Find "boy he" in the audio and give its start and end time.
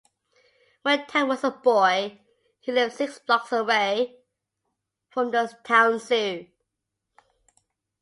1.51-2.71